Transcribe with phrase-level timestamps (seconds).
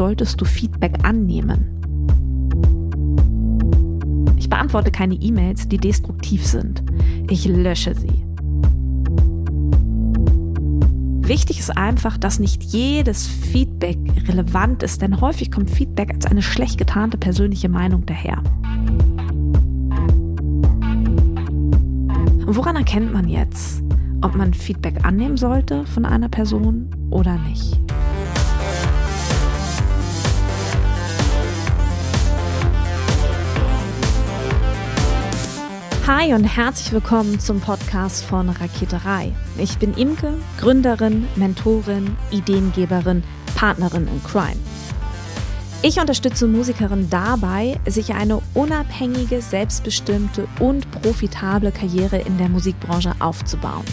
[0.00, 1.66] solltest du Feedback annehmen?
[4.38, 6.82] Ich beantworte keine E-Mails, die destruktiv sind.
[7.28, 8.24] Ich lösche sie.
[11.28, 16.40] Wichtig ist einfach, dass nicht jedes Feedback relevant ist, denn häufig kommt Feedback als eine
[16.40, 18.42] schlecht getarnte persönliche Meinung daher.
[22.46, 23.82] Und woran erkennt man jetzt,
[24.22, 27.78] ob man Feedback annehmen sollte von einer Person oder nicht?
[36.12, 39.32] Hi und herzlich willkommen zum Podcast von Raketerei.
[39.58, 43.22] Ich bin Imke, Gründerin, Mentorin, Ideengeberin,
[43.54, 44.56] Partnerin in Crime.
[45.82, 53.84] Ich unterstütze Musikerinnen dabei, sich eine unabhängige, selbstbestimmte und profitable Karriere in der Musikbranche aufzubauen.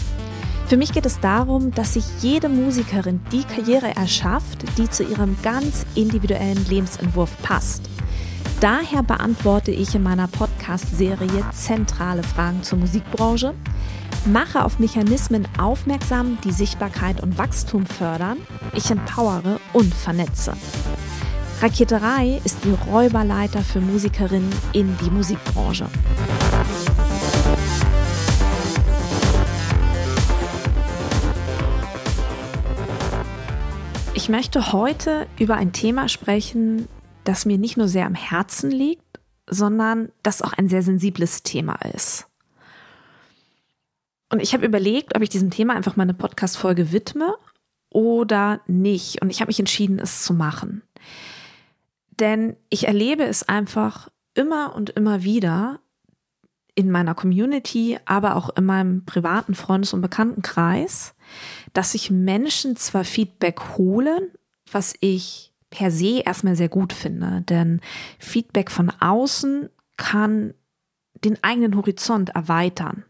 [0.66, 5.36] Für mich geht es darum, dass sich jede Musikerin die Karriere erschafft, die zu ihrem
[5.44, 7.88] ganz individuellen Lebensentwurf passt.
[8.60, 13.54] Daher beantworte ich in meiner Podcast-Serie zentrale Fragen zur Musikbranche,
[14.26, 18.38] mache auf Mechanismen aufmerksam, die Sichtbarkeit und Wachstum fördern,
[18.74, 20.54] ich empowere und vernetze.
[21.62, 25.86] Raketerei ist die Räuberleiter für Musikerinnen in die Musikbranche.
[34.14, 36.88] Ich möchte heute über ein Thema sprechen,
[37.28, 41.74] das mir nicht nur sehr am Herzen liegt, sondern das auch ein sehr sensibles Thema
[41.94, 42.26] ist.
[44.30, 47.36] Und ich habe überlegt, ob ich diesem Thema einfach mal eine Podcast-Folge widme
[47.90, 49.20] oder nicht.
[49.20, 50.82] Und ich habe mich entschieden, es zu machen.
[52.18, 55.80] Denn ich erlebe es einfach immer und immer wieder
[56.74, 61.14] in meiner Community, aber auch in meinem privaten Freundes- und Bekanntenkreis,
[61.72, 64.30] dass sich Menschen zwar Feedback holen,
[64.70, 67.80] was ich per se erstmal sehr gut finde, denn
[68.18, 70.54] Feedback von außen kann
[71.24, 73.04] den eigenen Horizont erweitern.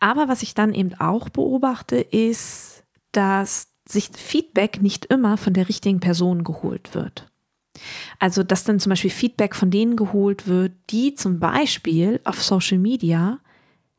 [0.00, 5.68] Aber was ich dann eben auch beobachte, ist, dass sich Feedback nicht immer von der
[5.68, 7.30] richtigen Person geholt wird.
[8.18, 12.78] Also, dass dann zum Beispiel Feedback von denen geholt wird, die zum Beispiel auf Social
[12.78, 13.38] Media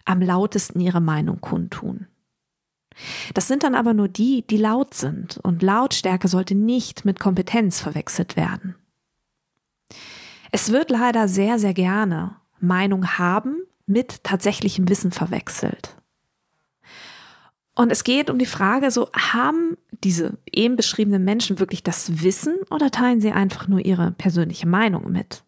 [0.06, 2.08] am lautesten ihre Meinung kundtun.
[3.34, 7.80] Das sind dann aber nur die, die laut sind und Lautstärke sollte nicht mit Kompetenz
[7.80, 8.76] verwechselt werden.
[10.52, 15.96] Es wird leider sehr, sehr gerne Meinung haben mit tatsächlichem Wissen verwechselt.
[17.76, 22.58] Und es geht um die Frage, so haben diese eben beschriebenen Menschen wirklich das Wissen
[22.70, 25.44] oder teilen sie einfach nur ihre persönliche Meinung mit?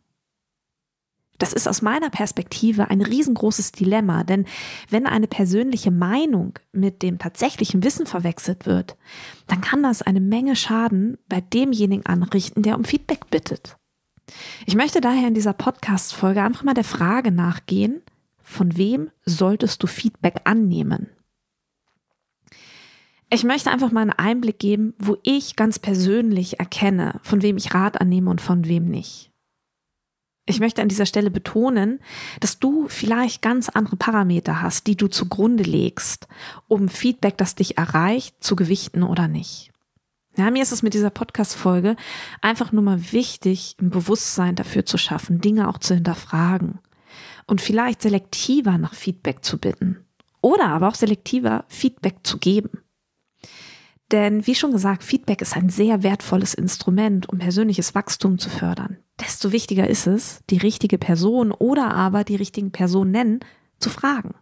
[1.42, 4.46] Das ist aus meiner Perspektive ein riesengroßes Dilemma, denn
[4.92, 8.96] wenn eine persönliche Meinung mit dem tatsächlichen Wissen verwechselt wird,
[9.48, 13.76] dann kann das eine Menge Schaden bei demjenigen anrichten, der um Feedback bittet.
[14.68, 18.04] Ich möchte daher in dieser Podcast-Folge einfach mal der Frage nachgehen,
[18.44, 21.10] von wem solltest du Feedback annehmen?
[23.32, 27.74] Ich möchte einfach mal einen Einblick geben, wo ich ganz persönlich erkenne, von wem ich
[27.74, 29.31] Rat annehme und von wem nicht.
[30.46, 32.00] Ich möchte an dieser Stelle betonen,
[32.40, 36.28] dass du vielleicht ganz andere Parameter hast, die du zugrunde legst,
[36.68, 39.72] um Feedback, das dich erreicht, zu gewichten oder nicht.
[40.38, 41.96] Ja, mir ist es mit dieser Podcast-Folge
[42.42, 46.80] einfach nur mal wichtig, ein Bewusstsein dafür zu schaffen, Dinge auch zu hinterfragen
[47.48, 50.06] und vielleicht selektiver nach Feedback zu bitten
[50.42, 52.81] oder aber auch selektiver Feedback zu geben.
[54.12, 58.98] Denn wie schon gesagt, Feedback ist ein sehr wertvolles Instrument, um persönliches Wachstum zu fördern.
[59.22, 63.40] Desto wichtiger ist es, die richtige Person oder aber die richtigen Personen
[63.80, 64.36] zu fragen.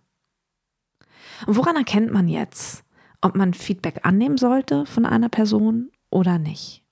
[1.46, 2.84] Und woran erkennt man jetzt,
[3.22, 6.84] ob man Feedback annehmen sollte von einer Person oder nicht?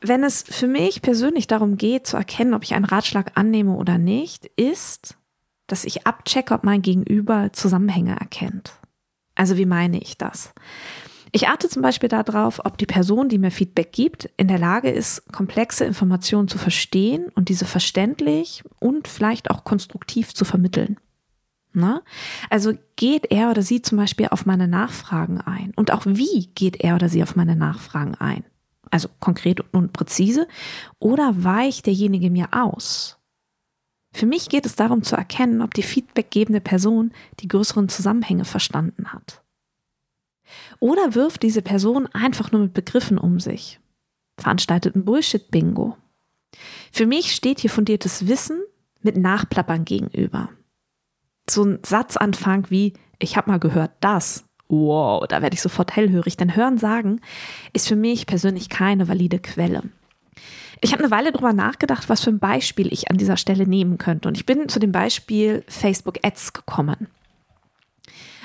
[0.00, 3.98] Wenn es für mich persönlich darum geht, zu erkennen, ob ich einen Ratschlag annehme oder
[3.98, 5.16] nicht, ist,
[5.66, 8.78] dass ich abchecke, ob mein Gegenüber Zusammenhänge erkennt.
[9.38, 10.52] Also wie meine ich das?
[11.30, 14.90] Ich achte zum Beispiel darauf, ob die Person, die mir Feedback gibt, in der Lage
[14.90, 20.96] ist, komplexe Informationen zu verstehen und diese verständlich und vielleicht auch konstruktiv zu vermitteln.
[21.72, 22.02] Na?
[22.50, 25.72] Also geht er oder sie zum Beispiel auf meine Nachfragen ein?
[25.76, 28.44] Und auch wie geht er oder sie auf meine Nachfragen ein?
[28.90, 30.48] Also konkret und präzise?
[30.98, 33.17] Oder weicht derjenige mir aus?
[34.18, 39.12] Für mich geht es darum zu erkennen, ob die feedbackgebende Person die größeren Zusammenhänge verstanden
[39.12, 39.44] hat.
[40.80, 43.78] Oder wirft diese Person einfach nur mit Begriffen um sich,
[44.36, 45.96] veranstaltet ein Bullshit-Bingo.
[46.90, 48.60] Für mich steht hier fundiertes Wissen
[49.02, 50.48] mit Nachplappern gegenüber.
[51.48, 56.36] So ein Satzanfang wie, ich habe mal gehört das wow, da werde ich sofort hellhörig.
[56.36, 57.20] Denn Hören sagen
[57.72, 59.84] ist für mich persönlich keine valide Quelle.
[60.80, 63.98] Ich habe eine Weile darüber nachgedacht, was für ein Beispiel ich an dieser Stelle nehmen
[63.98, 64.28] könnte.
[64.28, 67.08] Und ich bin zu dem Beispiel Facebook Ads gekommen.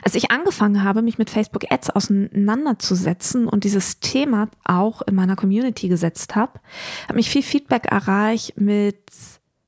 [0.03, 5.38] Als ich angefangen habe, mich mit Facebook Ads auseinanderzusetzen und dieses Thema auch in meiner
[5.38, 6.59] Community gesetzt habe,
[7.03, 9.00] habe mich viel Feedback erreicht mit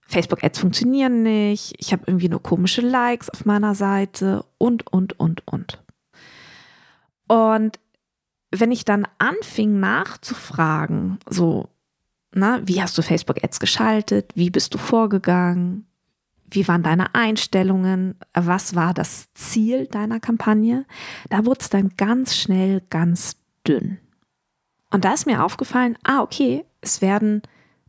[0.07, 5.19] Facebook Ads funktionieren nicht, ich habe irgendwie nur komische Likes auf meiner Seite und, und,
[5.19, 5.83] und, und.
[7.27, 7.79] Und
[8.51, 11.69] wenn ich dann anfing nachzufragen, so,
[12.35, 14.31] na, wie hast du Facebook Ads geschaltet?
[14.35, 15.87] Wie bist du vorgegangen?
[16.49, 18.15] Wie waren deine Einstellungen?
[18.33, 20.85] Was war das Ziel deiner Kampagne?
[21.29, 23.37] Da wurde es dann ganz schnell ganz
[23.67, 23.97] dünn.
[24.91, 27.41] Und da ist mir aufgefallen, ah, okay, es werden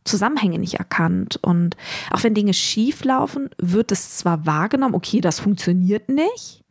[0.03, 1.37] Zusammenhänge nicht erkannt.
[1.43, 1.77] Und
[2.11, 6.63] auch wenn Dinge schief laufen, wird es zwar wahrgenommen, okay, das funktioniert nicht,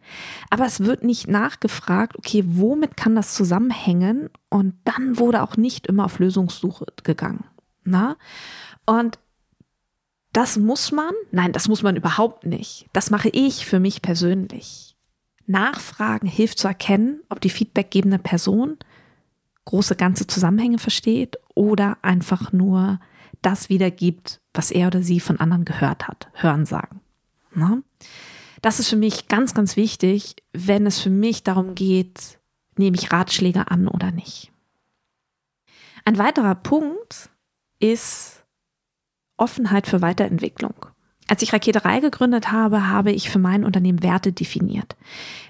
[0.51, 4.31] aber es wird nicht nachgefragt, okay, womit kann das zusammenhängen?
[4.49, 7.45] Und dann wurde auch nicht immer auf Lösungssuche gegangen.
[7.87, 8.17] Na?
[8.85, 9.19] Und
[10.33, 12.87] das muss man, nein, das muss man überhaupt nicht.
[12.93, 14.97] Das mache ich für mich persönlich.
[15.47, 18.77] Nachfragen hilft zu erkennen, ob die feedbackgebende Person
[19.65, 23.01] große ganze Zusammenhänge versteht oder einfach nur
[23.43, 26.29] das wiedergibt, was er oder sie von anderen gehört hat.
[26.35, 27.01] Hören sagen.
[27.55, 27.83] Na?
[28.61, 32.39] Das ist für mich ganz, ganz wichtig, wenn es für mich darum geht,
[32.77, 34.53] nehme ich Ratschläge an oder nicht.
[36.05, 37.31] Ein weiterer Punkt
[37.79, 38.45] ist
[39.37, 40.75] Offenheit für Weiterentwicklung.
[41.29, 44.97] Als ich Raketerei gegründet habe, habe ich für mein Unternehmen Werte definiert.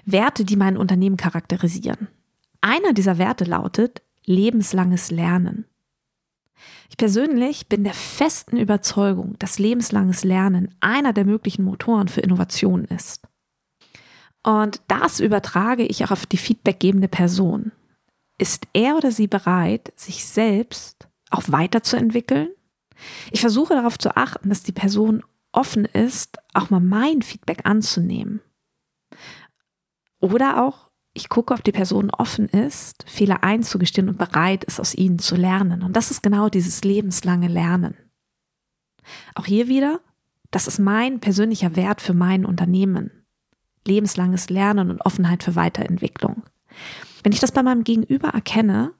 [0.05, 2.07] Werte, die mein Unternehmen charakterisieren.
[2.61, 5.65] Einer dieser Werte lautet lebenslanges Lernen.
[6.89, 12.85] Ich persönlich bin der festen Überzeugung, dass lebenslanges Lernen einer der möglichen Motoren für Innovation
[12.85, 13.27] ist.
[14.43, 17.71] Und das übertrage ich auch auf die feedbackgebende Person.
[18.39, 22.49] Ist er oder sie bereit, sich selbst auch weiterzuentwickeln?
[23.31, 28.41] Ich versuche darauf zu achten, dass die Person offen ist, auch mal mein Feedback anzunehmen.
[30.19, 34.93] Oder auch, ich gucke, ob die Person offen ist, Fehler einzugestehen und bereit ist, aus
[34.95, 35.83] ihnen zu lernen.
[35.83, 37.95] Und das ist genau dieses lebenslange Lernen.
[39.35, 40.01] Auch hier wieder,
[40.51, 43.25] das ist mein persönlicher Wert für mein Unternehmen.
[43.85, 46.43] Lebenslanges Lernen und Offenheit für Weiterentwicklung.
[47.23, 48.93] Wenn ich das bei meinem Gegenüber erkenne,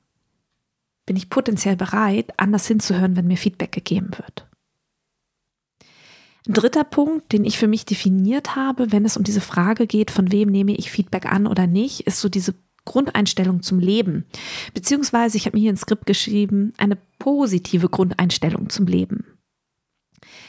[1.07, 4.45] bin ich potenziell bereit, anders hinzuhören, wenn mir Feedback gegeben wird.
[6.47, 10.11] Ein dritter Punkt, den ich für mich definiert habe, wenn es um diese Frage geht,
[10.11, 12.53] von wem nehme ich Feedback an oder nicht, ist so diese
[12.85, 14.25] Grundeinstellung zum Leben.
[14.73, 19.25] Beziehungsweise, ich habe mir hier ein Skript geschrieben, eine positive Grundeinstellung zum Leben.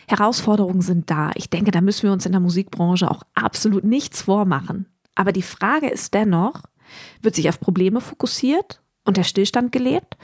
[0.07, 1.33] Herausforderungen sind da.
[1.35, 4.87] Ich denke, da müssen wir uns in der Musikbranche auch absolut nichts vormachen.
[5.15, 6.63] Aber die Frage ist dennoch,
[7.23, 10.19] wird sich auf Probleme fokussiert und der Stillstand gelebt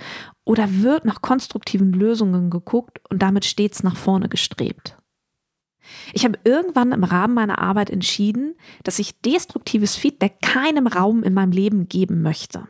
[0.44, 4.98] oder wird nach konstruktiven Lösungen geguckt und damit stets nach vorne gestrebt?
[6.12, 11.32] Ich habe irgendwann im Rahmen meiner Arbeit entschieden, dass ich destruktives Feedback keinem Raum in
[11.32, 12.68] meinem Leben geben möchte.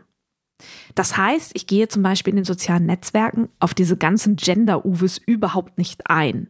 [0.95, 5.79] Das heißt, ich gehe zum Beispiel in den sozialen Netzwerken auf diese ganzen Gender-Uwes überhaupt
[5.79, 6.49] nicht ein.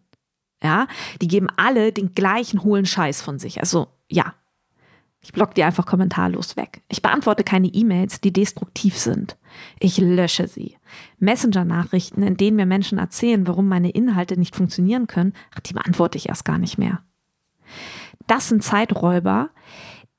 [0.62, 0.86] Ja,
[1.20, 3.60] die geben alle den gleichen hohlen Scheiß von sich.
[3.60, 4.34] Also, ja,
[5.24, 6.82] ich block die einfach kommentarlos weg.
[6.88, 9.38] Ich beantworte keine E-Mails, die destruktiv sind.
[9.80, 10.76] Ich lösche sie.
[11.18, 15.32] Messenger-Nachrichten, in denen mir Menschen erzählen, warum meine Inhalte nicht funktionieren können,
[15.64, 17.02] die beantworte ich erst gar nicht mehr.
[18.26, 19.48] Das sind Zeiträuber,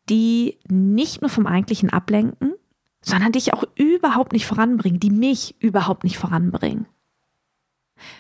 [0.10, 2.56] die nicht nur vom Eigentlichen ablenken,
[3.02, 6.88] sondern dich auch überhaupt nicht voranbringen, die mich überhaupt nicht voranbringen.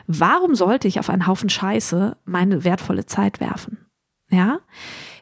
[0.05, 3.87] Warum sollte ich auf einen Haufen Scheiße meine wertvolle Zeit werfen?
[4.29, 4.59] Ja?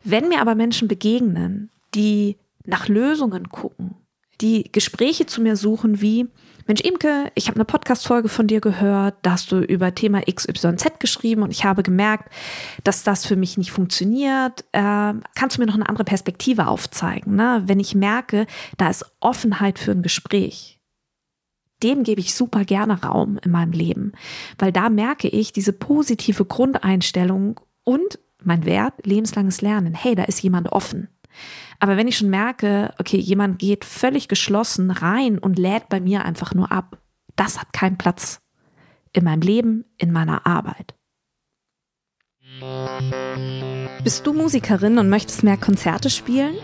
[0.04, 3.96] Wenn mir aber Menschen begegnen, die nach Lösungen gucken,
[4.42, 6.28] die Gespräche zu mir suchen wie,
[6.66, 11.00] Mensch Imke, ich habe eine Podcast-Folge von dir gehört, da hast du über Thema XYZ
[11.00, 12.34] geschrieben und ich habe gemerkt,
[12.84, 14.64] dass das für mich nicht funktioniert.
[14.72, 17.36] Äh, kannst du mir noch eine andere Perspektive aufzeigen?
[17.36, 17.64] Ne?
[17.66, 20.80] Wenn ich merke, da ist Offenheit für ein Gespräch,
[21.82, 24.14] dem gebe ich super gerne Raum in meinem Leben,
[24.58, 29.94] weil da merke ich diese positive Grundeinstellung und mein Wert, lebenslanges Lernen.
[29.94, 31.10] Hey, da ist jemand offen.
[31.80, 36.26] Aber wenn ich schon merke, okay, jemand geht völlig geschlossen rein und lädt bei mir
[36.26, 36.98] einfach nur ab,
[37.36, 38.42] das hat keinen Platz
[39.12, 40.94] in meinem Leben, in meiner Arbeit.
[44.04, 46.56] Bist du Musikerin und möchtest mehr Konzerte spielen?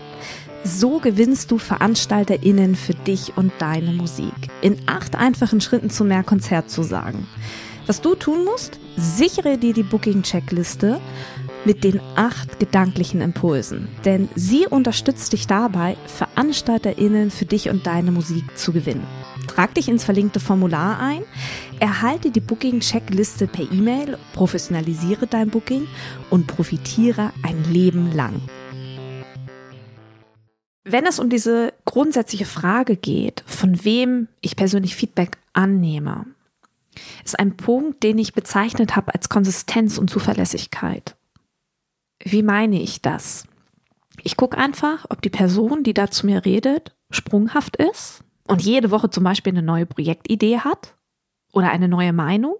[0.62, 4.34] So gewinnst du VeranstalterInnen für dich und deine Musik.
[4.60, 7.26] In acht einfachen Schritten zu mehr Konzert zu sagen.
[7.86, 11.00] Was du tun musst, sichere dir die Booking-Checkliste
[11.64, 13.88] mit den acht gedanklichen Impulsen.
[14.04, 19.06] Denn sie unterstützt dich dabei, VeranstalterInnen für dich und deine Musik zu gewinnen.
[19.46, 21.22] Trag dich ins verlinkte Formular ein,
[21.80, 25.86] erhalte die Booking-Checkliste per E-Mail, professionalisiere dein Booking
[26.30, 28.40] und profitiere ein Leben lang.
[30.84, 36.26] Wenn es um diese grundsätzliche Frage geht, von wem ich persönlich Feedback annehme,
[37.24, 41.16] ist ein Punkt, den ich bezeichnet habe als Konsistenz und Zuverlässigkeit.
[42.22, 43.46] Wie meine ich das?
[44.22, 48.90] Ich gucke einfach, ob die Person, die da zu mir redet, sprunghaft ist und jede
[48.90, 50.96] Woche zum Beispiel eine neue Projektidee hat
[51.52, 52.56] oder eine neue Meinung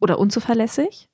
[0.00, 1.08] oder unzuverlässig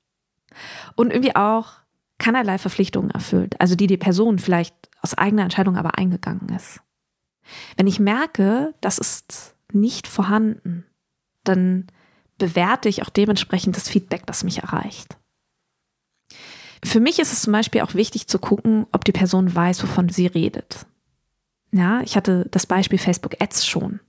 [0.95, 1.73] und irgendwie auch
[2.17, 6.81] keinerlei Verpflichtungen erfüllt, also die die Person vielleicht aus eigener Entscheidung aber eingegangen ist.
[7.77, 10.85] Wenn ich merke, das ist nicht vorhanden,
[11.43, 11.87] dann
[12.37, 15.18] bewerte ich auch dementsprechend das Feedback, das mich erreicht.
[16.83, 20.09] Für mich ist es zum Beispiel auch wichtig zu gucken, ob die Person weiß, wovon
[20.09, 20.85] sie redet.
[21.71, 23.99] Ja, ich hatte das Beispiel Facebook Ads schon.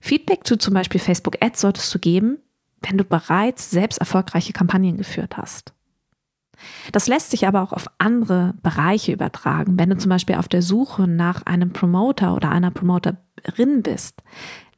[0.00, 2.38] Feedback zu zum Beispiel Facebook Ads solltest du geben,
[2.82, 5.72] wenn du bereits selbst erfolgreiche Kampagnen geführt hast.
[6.92, 9.78] Das lässt sich aber auch auf andere Bereiche übertragen.
[9.78, 14.22] Wenn du zum Beispiel auf der Suche nach einem Promoter oder einer Promoterin bist,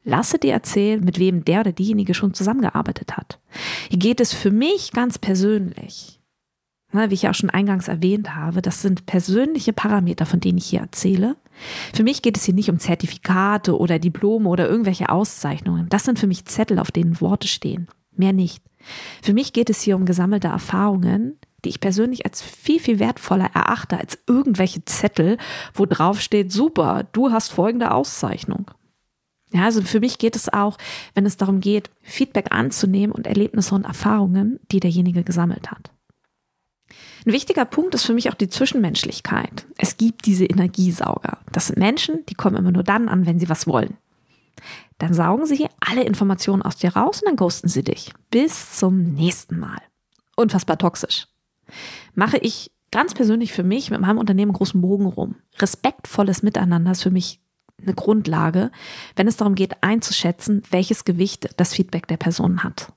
[0.05, 3.39] lasse dir erzählen, mit wem der oder diejenige schon zusammengearbeitet hat.
[3.89, 6.21] Hier geht es für mich ganz persönlich.
[6.93, 10.65] Wie ich ja auch schon eingangs erwähnt habe, das sind persönliche Parameter, von denen ich
[10.65, 11.35] hier erzähle.
[11.93, 15.89] Für mich geht es hier nicht um Zertifikate oder Diplome oder irgendwelche Auszeichnungen.
[15.89, 17.87] Das sind für mich Zettel, auf denen Worte stehen.
[18.15, 18.63] Mehr nicht.
[19.21, 23.49] Für mich geht es hier um gesammelte Erfahrungen, die ich persönlich als viel, viel wertvoller
[23.53, 25.37] erachte als irgendwelche Zettel,
[25.73, 28.69] wo drauf steht, super, du hast folgende Auszeichnung.
[29.51, 30.77] Ja, also für mich geht es auch,
[31.13, 35.91] wenn es darum geht, Feedback anzunehmen und Erlebnisse und Erfahrungen, die derjenige gesammelt hat.
[37.25, 39.65] Ein wichtiger Punkt ist für mich auch die Zwischenmenschlichkeit.
[39.77, 41.39] Es gibt diese Energiesauger.
[41.51, 43.97] Das sind Menschen, die kommen immer nur dann an, wenn sie was wollen.
[44.97, 48.11] Dann saugen sie alle Informationen aus dir raus und dann ghosten sie dich.
[48.29, 49.79] Bis zum nächsten Mal.
[50.35, 51.27] Unfassbar toxisch.
[52.13, 55.35] Mache ich ganz persönlich für mich mit meinem Unternehmen großen Bogen rum.
[55.59, 57.39] Respektvolles Miteinander ist für mich
[57.81, 58.71] eine Grundlage,
[59.15, 62.93] wenn es darum geht, einzuschätzen, welches Gewicht das Feedback der Person hat.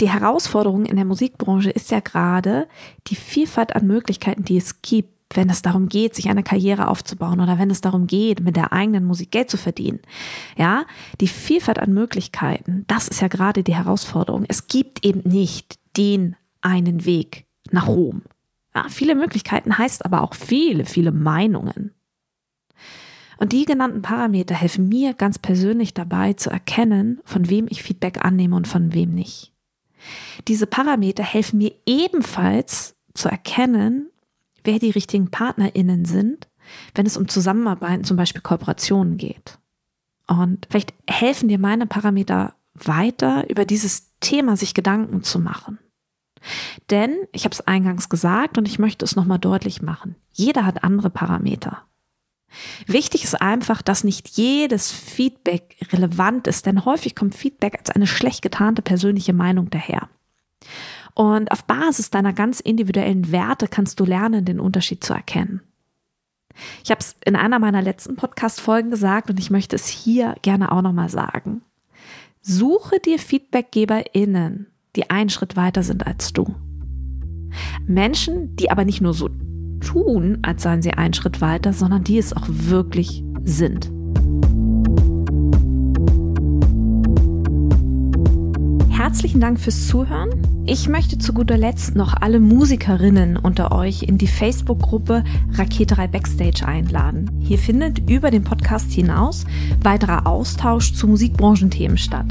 [0.00, 2.68] Die Herausforderung in der Musikbranche ist ja gerade
[3.08, 7.40] die Vielfalt an Möglichkeiten, die es gibt, wenn es darum geht, sich eine Karriere aufzubauen
[7.40, 10.00] oder wenn es darum geht, mit der eigenen Musik Geld zu verdienen.
[10.56, 10.86] Ja,
[11.20, 14.44] die Vielfalt an Möglichkeiten, das ist ja gerade die Herausforderung.
[14.48, 18.22] Es gibt eben nicht den einen Weg nach Rom.
[18.74, 21.92] Ja, viele Möglichkeiten heißt aber auch viele, viele Meinungen.
[23.38, 28.24] Und die genannten Parameter helfen mir ganz persönlich dabei zu erkennen, von wem ich Feedback
[28.24, 29.52] annehme und von wem nicht.
[30.46, 34.10] Diese Parameter helfen mir ebenfalls zu erkennen,
[34.64, 36.48] wer die richtigen PartnerInnen sind,
[36.94, 39.58] wenn es um Zusammenarbeiten, zum Beispiel Kooperationen geht.
[40.26, 45.78] Und vielleicht helfen dir meine Parameter weiter, über dieses Thema sich Gedanken zu machen.
[46.90, 50.84] Denn, ich habe es eingangs gesagt und ich möchte es nochmal deutlich machen, jeder hat
[50.84, 51.87] andere Parameter.
[52.86, 58.06] Wichtig ist einfach, dass nicht jedes Feedback relevant ist, denn häufig kommt Feedback als eine
[58.06, 60.08] schlecht getarnte persönliche Meinung daher.
[61.14, 65.62] Und auf Basis deiner ganz individuellen Werte kannst du lernen, den Unterschied zu erkennen.
[66.84, 70.72] Ich habe es in einer meiner letzten Podcast-Folgen gesagt und ich möchte es hier gerne
[70.72, 71.62] auch nochmal sagen.
[72.40, 76.54] Suche dir FeedbackgeberInnen, die einen Schritt weiter sind als du.
[77.86, 79.28] Menschen, die aber nicht nur so
[79.80, 83.90] tun, als seien sie einen Schritt weiter, sondern die es auch wirklich sind.
[88.90, 90.30] Herzlichen Dank fürs Zuhören.
[90.66, 96.66] Ich möchte zu guter Letzt noch alle Musikerinnen unter euch in die Facebook-Gruppe Raketerei Backstage
[96.66, 97.30] einladen.
[97.48, 99.46] Hier findet über den Podcast hinaus
[99.82, 102.26] weiterer Austausch zu Musikbranchenthemen statt.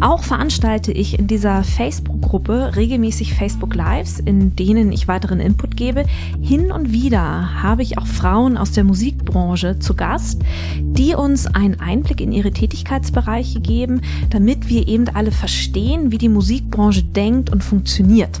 [0.00, 6.04] Auch veranstalte ich in dieser Facebook-Gruppe regelmäßig Facebook Lives, in denen ich weiteren Input gebe.
[6.40, 10.42] Hin und wieder habe ich auch Frauen aus der Musikbranche zu Gast,
[10.78, 16.28] die uns einen Einblick in ihre Tätigkeitsbereiche geben, damit wir eben alle verstehen, wie die
[16.28, 18.40] Musikbranche denkt und funktioniert.